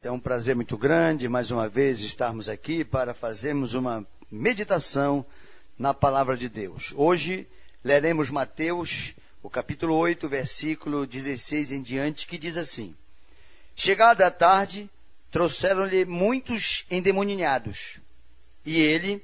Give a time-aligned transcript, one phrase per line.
[0.00, 5.26] É um prazer muito grande, mais uma vez, estarmos aqui para fazermos uma meditação
[5.76, 6.92] na palavra de Deus.
[6.94, 7.48] Hoje
[7.82, 12.94] leremos Mateus, o capítulo 8, versículo 16 em diante, que diz assim:
[13.74, 14.88] Chegada a tarde,
[15.32, 17.98] trouxeram-lhe muitos endemoninhados,
[18.64, 19.20] e ele,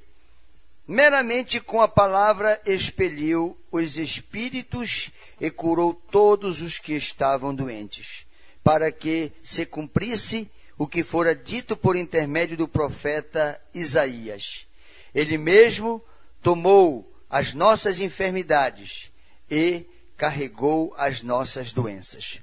[0.85, 8.25] meramente com a palavra, expeliu os espíritos e curou todos os que estavam doentes,
[8.61, 14.67] para que se cumprisse o que fora dito por intermédio do profeta Isaías.
[15.13, 16.03] Ele mesmo
[16.41, 19.11] tomou as nossas enfermidades
[19.49, 19.85] e
[20.17, 22.39] carregou as nossas doenças.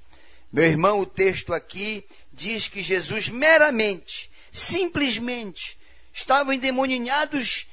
[0.53, 5.79] Meu irmão, o texto aqui diz que Jesus meramente, simplesmente,
[6.13, 7.67] estavam endemoninhados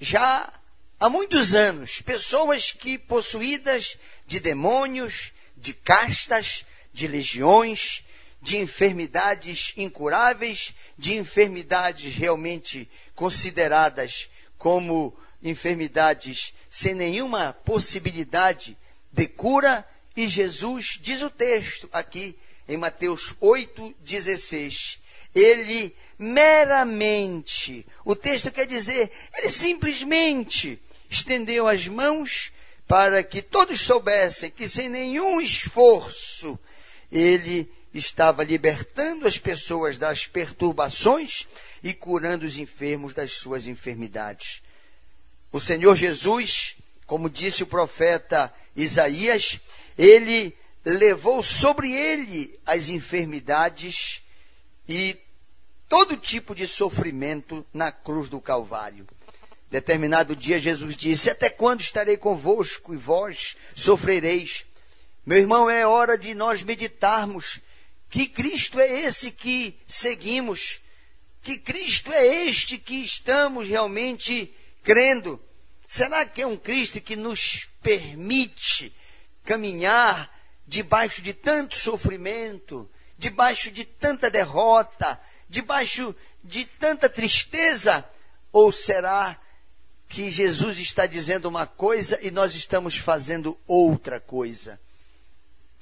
[0.00, 0.52] já
[0.98, 2.00] há muitos anos.
[2.00, 8.03] Pessoas que, possuídas de demônios, de castas, de legiões,
[8.44, 14.28] de enfermidades incuráveis, de enfermidades realmente consideradas
[14.58, 18.76] como enfermidades sem nenhuma possibilidade
[19.10, 19.82] de cura,
[20.14, 24.98] e Jesus, diz o texto aqui em Mateus 8,16,
[25.34, 30.78] ele meramente, o texto quer dizer, ele simplesmente
[31.08, 32.52] estendeu as mãos
[32.86, 36.58] para que todos soubessem que sem nenhum esforço
[37.10, 41.46] ele estava libertando as pessoas das perturbações
[41.82, 44.60] e curando os enfermos das suas enfermidades.
[45.52, 49.60] O Senhor Jesus, como disse o profeta Isaías,
[49.96, 54.22] ele levou sobre ele as enfermidades
[54.88, 55.16] e
[55.88, 59.06] todo tipo de sofrimento na cruz do Calvário.
[59.70, 64.66] Determinado dia, Jesus disse: Até quando estarei convosco e vós sofrereis?
[65.24, 67.60] Meu irmão, é hora de nós meditarmos
[68.08, 70.80] que Cristo é esse que seguimos?
[71.42, 75.40] Que Cristo é este que estamos realmente crendo?
[75.86, 78.92] Será que é um Cristo que nos permite
[79.44, 80.30] caminhar
[80.66, 88.04] debaixo de tanto sofrimento, debaixo de tanta derrota, debaixo de tanta tristeza?
[88.52, 89.38] Ou será
[90.08, 94.80] que Jesus está dizendo uma coisa e nós estamos fazendo outra coisa?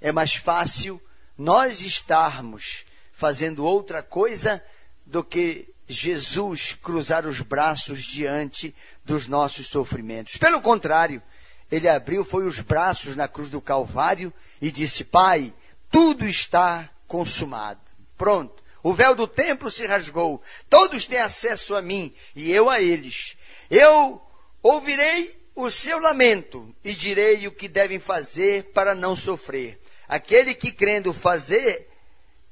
[0.01, 1.01] É mais fácil
[1.37, 4.63] nós estarmos fazendo outra coisa
[5.05, 10.37] do que Jesus cruzar os braços diante dos nossos sofrimentos.
[10.37, 11.23] Pelo contrário,
[11.71, 15.53] ele abriu foi os braços na cruz do Calvário e disse: Pai,
[15.91, 17.81] tudo está consumado.
[18.17, 18.63] Pronto.
[18.83, 20.43] O véu do templo se rasgou.
[20.69, 23.37] Todos têm acesso a mim e eu a eles.
[23.71, 24.21] Eu
[24.63, 29.82] ouvirei o seu lamento e direi o que devem fazer para não sofrer.
[30.13, 31.89] Aquele que crendo fazer,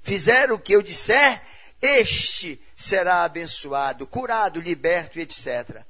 [0.01, 1.43] fizer o que eu disser,
[1.83, 5.83] este será abençoado, curado, liberto, etc.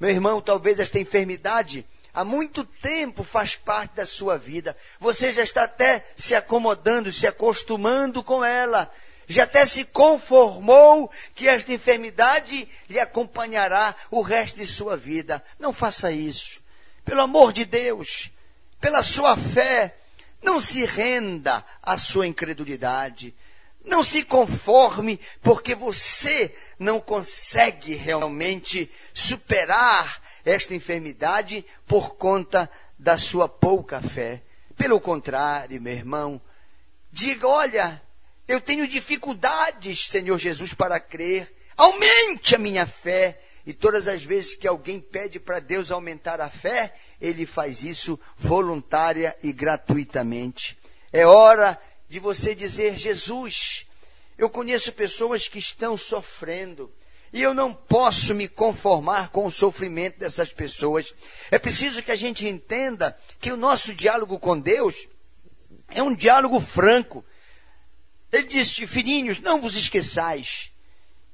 [0.00, 1.84] Meu irmão, talvez esta enfermidade
[2.14, 4.74] há muito tempo faz parte da sua vida.
[4.98, 8.90] Você já está até se acomodando, se acostumando com ela.
[9.26, 15.44] Já até se conformou que esta enfermidade lhe acompanhará o resto de sua vida.
[15.58, 16.62] Não faça isso.
[17.04, 18.30] Pelo amor de Deus,
[18.80, 19.94] pela sua fé,
[20.42, 23.34] não se renda à sua incredulidade.
[23.84, 33.48] Não se conforme porque você não consegue realmente superar esta enfermidade por conta da sua
[33.48, 34.42] pouca fé.
[34.76, 36.40] Pelo contrário, meu irmão,
[37.10, 38.02] diga: olha,
[38.46, 41.54] eu tenho dificuldades, Senhor Jesus, para crer.
[41.76, 43.40] Aumente a minha fé.
[43.68, 48.18] E todas as vezes que alguém pede para Deus aumentar a fé, ele faz isso
[48.38, 50.78] voluntária e gratuitamente.
[51.12, 51.78] É hora
[52.08, 53.86] de você dizer: Jesus,
[54.38, 56.90] eu conheço pessoas que estão sofrendo.
[57.30, 61.14] E eu não posso me conformar com o sofrimento dessas pessoas.
[61.50, 65.06] É preciso que a gente entenda que o nosso diálogo com Deus
[65.88, 67.22] é um diálogo franco.
[68.32, 70.72] Ele disse: Filhinhos, não vos esqueçais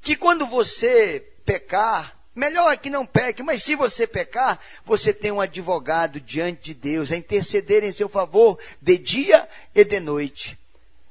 [0.02, 5.30] que quando você pecar, Melhor é que não peque, mas se você pecar, você tem
[5.30, 10.58] um advogado diante de Deus a interceder em seu favor de dia e de noite.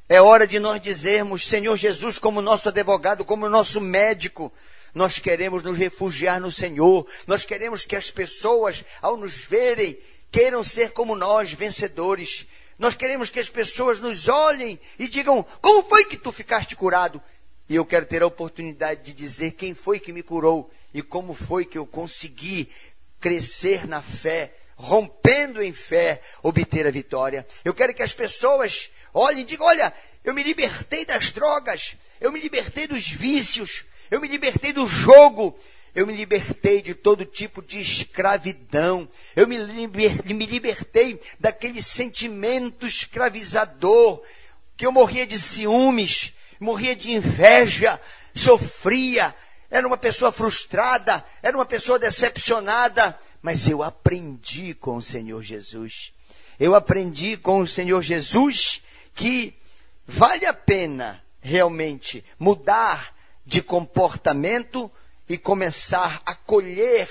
[0.09, 4.51] É hora de nós dizermos, Senhor Jesus, como nosso advogado, como nosso médico,
[4.93, 7.07] nós queremos nos refugiar no Senhor.
[7.25, 9.97] Nós queremos que as pessoas, ao nos verem,
[10.29, 12.45] queiram ser como nós, vencedores.
[12.77, 17.21] Nós queremos que as pessoas nos olhem e digam: Como foi que tu ficaste curado?
[17.69, 21.33] E eu quero ter a oportunidade de dizer quem foi que me curou e como
[21.33, 22.69] foi que eu consegui
[23.19, 27.47] crescer na fé, rompendo em fé, obter a vitória.
[27.63, 29.93] Eu quero que as pessoas olhem e digam: olha,
[30.23, 35.57] eu me libertei das drogas, eu me libertei dos vícios, eu me libertei do jogo,
[35.95, 39.07] eu me libertei de todo tipo de escravidão.
[39.35, 44.23] Eu me, liber, me libertei daquele sentimento escravizador,
[44.75, 48.01] que eu morria de ciúmes, morria de inveja,
[48.33, 49.35] sofria,
[49.73, 56.13] era uma pessoa frustrada, era uma pessoa decepcionada, mas eu aprendi com o Senhor Jesus.
[56.59, 58.83] Eu aprendi com o Senhor Jesus
[59.15, 59.51] que
[60.05, 64.91] vale a pena realmente mudar de comportamento
[65.27, 67.09] e começar a colher,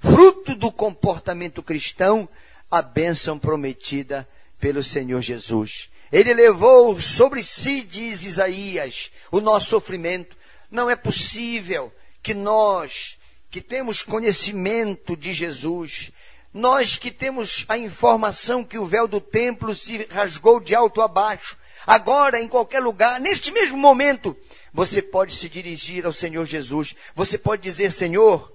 [0.00, 2.28] fruto do comportamento cristão,
[2.68, 4.28] a bênção prometida
[4.58, 5.88] pelo Senhor Jesus.
[6.10, 10.36] Ele levou sobre si, diz Isaías, o nosso sofrimento.
[10.68, 11.92] Não é possível
[12.22, 13.18] que nós,
[13.50, 16.10] que temos conhecimento de Jesus,
[16.52, 21.08] nós que temos a informação que o véu do templo se rasgou de alto a
[21.08, 21.56] baixo,
[21.86, 24.36] agora, em qualquer lugar, neste mesmo momento,
[24.72, 26.94] você pode se dirigir ao Senhor Jesus.
[27.14, 28.52] Você pode dizer: Senhor,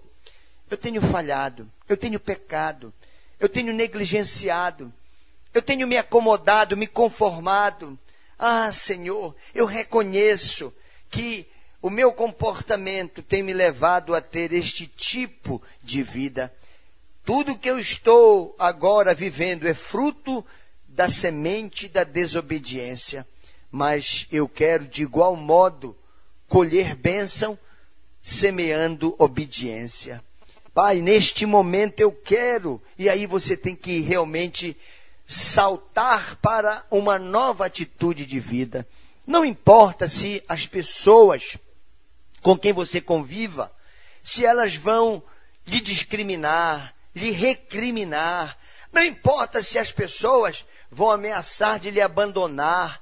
[0.70, 2.94] eu tenho falhado, eu tenho pecado,
[3.40, 4.94] eu tenho negligenciado,
[5.54, 7.98] eu tenho me acomodado, me conformado.
[8.38, 10.74] Ah, Senhor, eu reconheço
[11.10, 11.48] que
[11.86, 16.52] o meu comportamento tem me levado a ter este tipo de vida.
[17.24, 20.44] Tudo que eu estou agora vivendo é fruto
[20.88, 23.24] da semente da desobediência.
[23.70, 25.96] Mas eu quero, de igual modo,
[26.48, 27.56] colher bênção
[28.20, 30.24] semeando obediência.
[30.74, 34.76] Pai, neste momento eu quero, e aí você tem que realmente
[35.28, 38.88] saltar para uma nova atitude de vida.
[39.28, 41.60] Não importa se as pessoas
[42.46, 43.76] com quem você conviva,
[44.22, 45.24] se elas vão
[45.66, 48.56] lhe discriminar, lhe recriminar,
[48.94, 53.02] não importa se as pessoas vão ameaçar de lhe abandonar,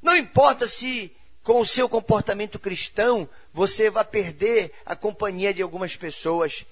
[0.00, 5.94] não importa se com o seu comportamento cristão, você vai perder a companhia de algumas
[5.94, 6.64] pessoas.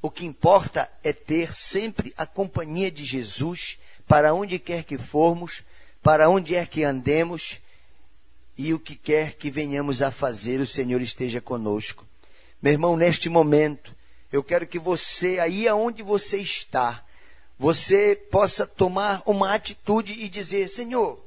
[0.00, 3.78] O que importa é ter sempre a companhia de Jesus
[4.08, 5.62] para onde quer que formos,
[6.02, 7.60] para onde quer que andemos
[8.56, 12.06] e o que quer que venhamos a fazer, o Senhor esteja conosco.
[12.60, 13.94] Meu irmão, neste momento,
[14.32, 17.04] eu quero que você, aí aonde você está,
[17.58, 21.22] você possa tomar uma atitude e dizer: Senhor,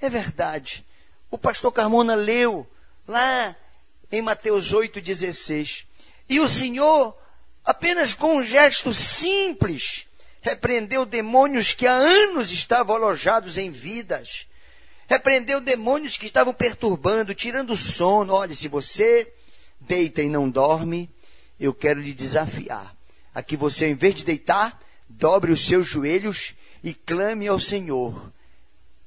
[0.00, 0.84] é verdade,
[1.30, 2.66] o pastor Carmona leu
[3.06, 3.54] lá
[4.10, 5.84] em Mateus 8,16.
[6.28, 7.16] E o Senhor,
[7.64, 10.06] apenas com um gesto simples,
[10.40, 14.46] repreendeu demônios que há anos estavam alojados em vidas.
[15.10, 18.32] Repreendeu demônios que estavam perturbando, tirando o sono.
[18.32, 19.32] Olha, se você
[19.80, 21.10] deita e não dorme,
[21.58, 22.94] eu quero lhe desafiar.
[23.34, 26.54] Aqui você, em vez de deitar, dobre os seus joelhos
[26.84, 28.32] e clame ao Senhor.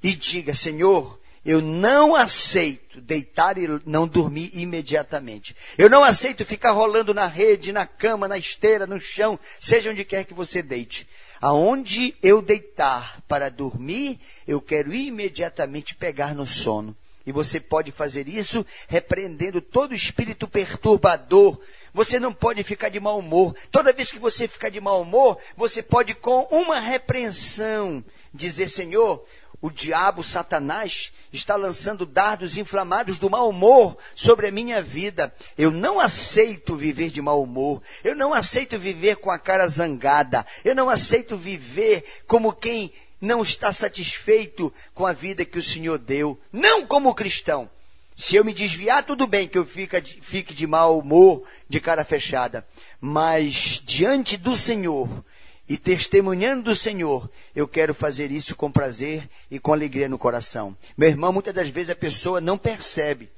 [0.04, 5.56] E diga: Senhor, eu não aceito deitar e não dormir imediatamente.
[5.78, 10.04] Eu não aceito ficar rolando na rede, na cama, na esteira, no chão, seja onde
[10.04, 11.08] quer que você deite.
[11.44, 14.18] Aonde eu deitar para dormir,
[14.48, 16.96] eu quero imediatamente pegar no sono.
[17.26, 21.60] E você pode fazer isso repreendendo todo espírito perturbador.
[21.94, 23.54] Você não pode ficar de mau humor.
[23.70, 28.02] Toda vez que você ficar de mau humor, você pode, com uma repreensão,
[28.34, 29.26] dizer: Senhor,
[29.64, 35.34] o diabo, Satanás, está lançando dardos inflamados do mau humor sobre a minha vida.
[35.58, 37.82] Eu não aceito viver de mau humor.
[38.04, 40.46] Eu não aceito viver com a cara zangada.
[40.66, 42.92] Eu não aceito viver como quem
[43.22, 46.38] não está satisfeito com a vida que o Senhor deu.
[46.52, 47.70] Não como cristão.
[48.18, 52.68] Se eu me desviar, tudo bem que eu fique de mau humor, de cara fechada.
[53.00, 55.24] Mas diante do Senhor,
[55.68, 60.76] e testemunhando do Senhor, eu quero fazer isso com prazer e com alegria no coração.
[60.98, 63.30] Meu irmão, muitas das vezes a pessoa não percebe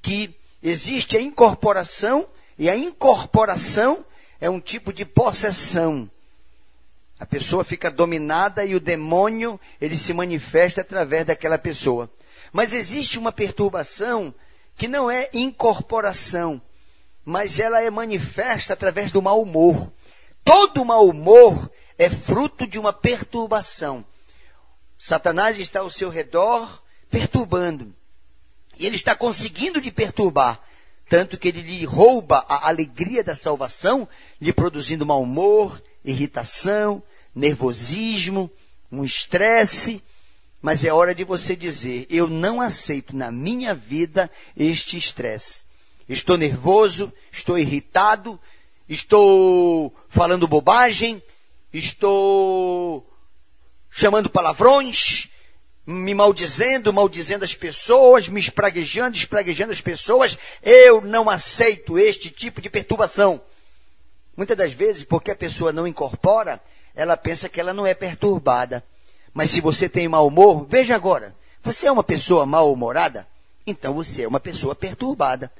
[0.00, 2.26] que existe a incorporação
[2.58, 4.04] e a incorporação
[4.40, 6.10] é um tipo de possessão.
[7.18, 12.10] A pessoa fica dominada e o demônio, ele se manifesta através daquela pessoa.
[12.52, 14.34] Mas existe uma perturbação
[14.76, 16.60] que não é incorporação,
[17.24, 19.92] mas ela é manifesta através do mau humor.
[20.44, 24.04] Todo mau humor é fruto de uma perturbação.
[24.98, 27.94] Satanás está ao seu redor perturbando.
[28.78, 30.60] E ele está conseguindo de perturbar.
[31.08, 34.08] Tanto que ele lhe rouba a alegria da salvação,
[34.40, 37.02] lhe produzindo mau humor, irritação,
[37.34, 38.50] nervosismo,
[38.90, 40.02] um estresse.
[40.60, 45.64] Mas é hora de você dizer: eu não aceito na minha vida este estresse.
[46.08, 48.40] Estou nervoso, estou irritado,
[48.92, 51.22] estou falando bobagem,
[51.72, 53.08] estou
[53.90, 55.28] chamando palavrões,
[55.86, 60.38] me maldizendo, maldizendo as pessoas, me espraguejando, espraguejando as pessoas.
[60.62, 63.40] Eu não aceito este tipo de perturbação.
[64.36, 66.60] Muitas das vezes, porque a pessoa não incorpora,
[66.94, 68.84] ela pensa que ela não é perturbada.
[69.34, 73.26] Mas se você tem mau humor, veja agora, você é uma pessoa mal-humorada?
[73.66, 75.50] Então você é uma pessoa perturbada.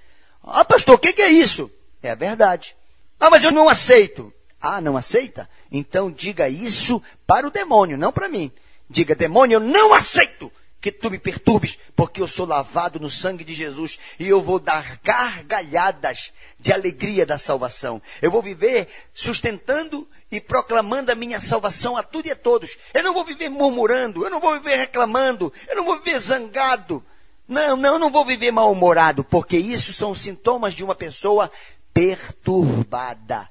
[0.42, 1.70] Ah, pastor, o que, que é isso?
[2.02, 2.76] É a verdade.
[3.22, 4.32] Ah, mas eu não aceito.
[4.60, 5.48] Ah, não aceita?
[5.70, 8.50] Então diga isso para o demônio, não para mim.
[8.90, 10.50] Diga, demônio, eu não aceito
[10.80, 14.58] que tu me perturbes, porque eu sou lavado no sangue de Jesus e eu vou
[14.58, 18.02] dar gargalhadas de alegria da salvação.
[18.20, 22.76] Eu vou viver sustentando e proclamando a minha salvação a tudo e a todos.
[22.92, 27.04] Eu não vou viver murmurando, eu não vou viver reclamando, eu não vou viver zangado.
[27.46, 31.48] Não, não, não vou viver mal-humorado, porque isso são sintomas de uma pessoa
[31.92, 33.49] perturbada.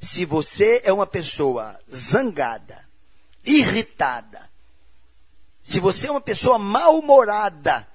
[0.00, 2.84] Se você é uma pessoa zangada,
[3.44, 4.48] irritada,
[5.62, 7.86] se você é uma pessoa mal-humorada,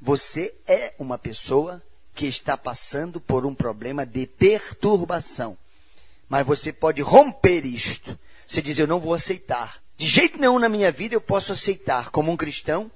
[0.00, 1.82] você é uma pessoa
[2.14, 5.58] que está passando por um problema de perturbação.
[6.28, 8.18] Mas você pode romper isto.
[8.46, 9.82] Você diz, eu não vou aceitar.
[9.96, 12.90] De jeito nenhum na minha vida eu posso aceitar, como um cristão,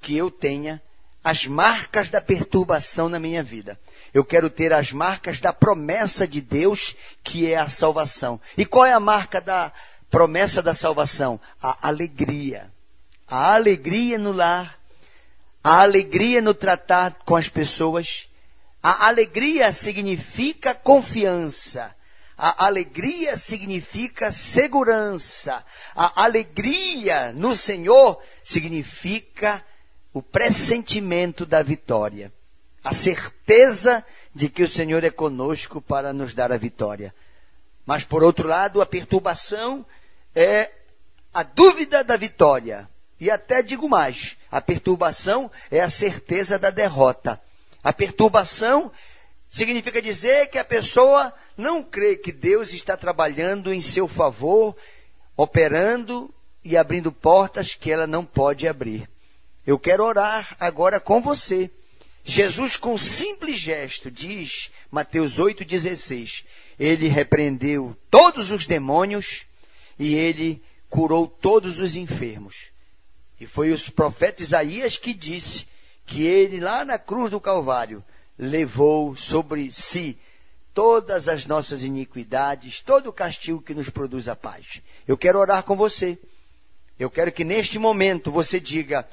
[0.00, 0.82] que eu tenha
[1.22, 3.78] as marcas da perturbação na minha vida.
[4.12, 8.40] Eu quero ter as marcas da promessa de Deus, que é a salvação.
[8.56, 9.72] E qual é a marca da
[10.10, 11.40] promessa da salvação?
[11.62, 12.70] A alegria
[13.32, 14.78] a alegria no lar,
[15.64, 18.28] a alegria no tratar com as pessoas.
[18.82, 21.96] A alegria significa confiança.
[22.36, 25.64] A alegria significa segurança.
[25.96, 29.64] A alegria no Senhor significa
[30.12, 32.32] o pressentimento da vitória.
[32.84, 34.04] A certeza
[34.34, 37.14] de que o Senhor é conosco para nos dar a vitória.
[37.86, 39.84] Mas, por outro lado, a perturbação
[40.34, 40.70] é
[41.32, 42.88] a dúvida da vitória.
[43.18, 47.40] E até digo mais: a perturbação é a certeza da derrota.
[47.82, 48.90] A perturbação
[49.48, 54.76] significa dizer que a pessoa não crê que Deus está trabalhando em seu favor,
[55.36, 56.32] operando
[56.64, 59.11] e abrindo portas que ela não pode abrir.
[59.66, 61.70] Eu quero orar agora com você.
[62.24, 66.44] Jesus, com um simples gesto, diz, Mateus 8,16,
[66.78, 69.44] ele repreendeu todos os demônios
[69.98, 72.70] e ele curou todos os enfermos.
[73.40, 75.66] E foi o profeta Isaías que disse
[76.06, 78.04] que ele, lá na cruz do Calvário,
[78.38, 80.18] levou sobre si
[80.74, 84.80] todas as nossas iniquidades, todo o castigo que nos produz a paz.
[85.06, 86.18] Eu quero orar com você.
[86.98, 89.08] Eu quero que neste momento você diga: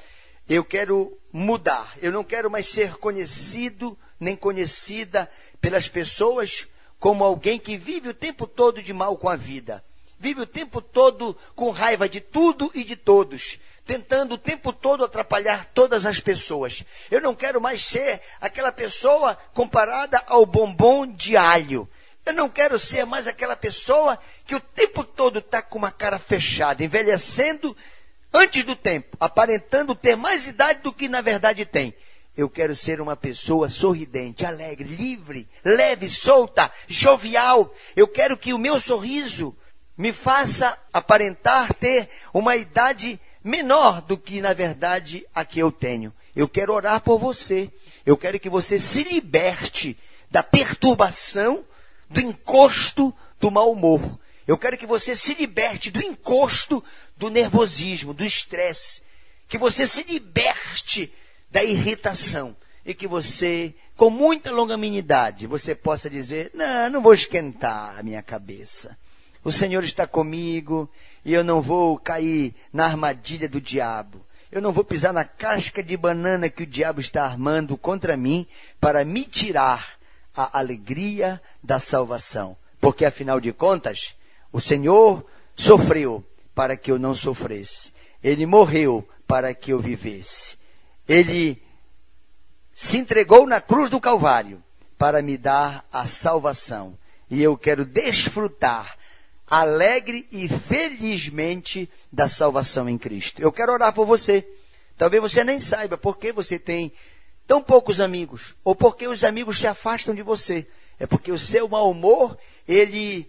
[0.50, 1.96] Eu quero mudar.
[2.02, 5.30] Eu não quero mais ser conhecido nem conhecida
[5.60, 6.66] pelas pessoas
[6.98, 9.82] como alguém que vive o tempo todo de mal com a vida.
[10.18, 13.58] Vive o tempo todo com raiva de tudo e de todos
[13.90, 16.84] tentando o tempo todo atrapalhar todas as pessoas.
[17.10, 21.88] Eu não quero mais ser aquela pessoa comparada ao bombom de alho.
[22.24, 24.16] Eu não quero ser mais aquela pessoa
[24.46, 27.76] que o tempo todo está com uma cara fechada, envelhecendo
[28.32, 31.94] antes do tempo, aparentando ter mais idade do que na verdade tem.
[32.36, 37.74] Eu quero ser uma pessoa sorridente, alegre, livre, leve, solta, jovial.
[37.96, 39.54] Eu quero que o meu sorriso
[39.96, 46.14] me faça aparentar ter uma idade menor do que na verdade a que eu tenho.
[46.34, 47.70] Eu quero orar por você.
[48.06, 49.98] Eu quero que você se liberte
[50.30, 51.64] da perturbação,
[52.08, 54.18] do encosto do mau humor.
[54.46, 56.82] Eu quero que você se liberte do encosto
[57.20, 59.02] do nervosismo, do estresse.
[59.46, 61.12] Que você se liberte
[61.50, 62.56] da irritação.
[62.84, 68.22] E que você, com muita longanimidade, você possa dizer: Não, não vou esquentar a minha
[68.22, 68.96] cabeça.
[69.44, 70.90] O Senhor está comigo,
[71.22, 74.24] e eu não vou cair na armadilha do diabo.
[74.50, 78.46] Eu não vou pisar na casca de banana que o diabo está armando contra mim
[78.80, 79.98] para me tirar
[80.34, 82.56] a alegria da salvação.
[82.80, 84.16] Porque afinal de contas,
[84.50, 85.24] o Senhor
[85.54, 86.24] sofreu
[86.54, 87.92] para que eu não sofresse.
[88.22, 90.56] Ele morreu para que eu vivesse.
[91.08, 91.60] Ele
[92.72, 94.62] se entregou na cruz do Calvário
[94.96, 96.98] para me dar a salvação.
[97.30, 98.96] E eu quero desfrutar
[99.46, 103.42] alegre e felizmente da salvação em Cristo.
[103.42, 104.46] Eu quero orar por você.
[104.96, 106.92] Talvez você nem saiba por que você tem
[107.46, 110.68] tão poucos amigos, ou porque os amigos se afastam de você.
[111.00, 112.38] É porque o seu mau humor,
[112.68, 113.28] ele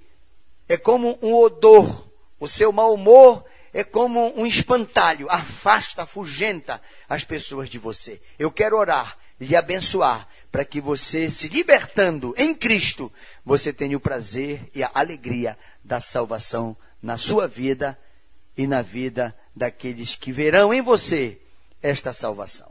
[0.70, 2.11] é como um odor.
[2.42, 8.20] O seu mau humor é como um espantalho, afasta, afugenta as pessoas de você.
[8.40, 13.14] Eu quero orar, lhe abençoar, para que você, se libertando em Cristo,
[13.46, 17.96] você tenha o prazer e a alegria da salvação na sua vida
[18.58, 21.40] e na vida daqueles que verão em você
[21.80, 22.71] esta salvação.